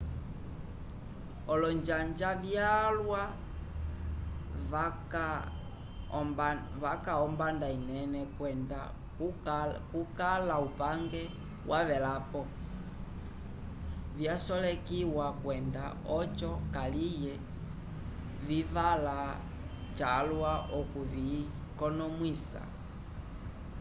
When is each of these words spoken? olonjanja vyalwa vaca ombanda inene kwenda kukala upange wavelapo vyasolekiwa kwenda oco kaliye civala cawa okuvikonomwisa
olonjanja 1.51 2.29
vyalwa 2.43 3.21
vaca 6.81 7.15
ombanda 7.25 7.67
inene 7.79 8.21
kwenda 8.35 8.79
kukala 9.91 10.55
upange 10.67 11.21
wavelapo 11.69 12.41
vyasolekiwa 14.17 15.27
kwenda 15.41 15.83
oco 16.17 16.51
kaliye 16.75 17.33
civala 18.45 19.17
cawa 19.97 20.53
okuvikonomwisa 20.79 22.61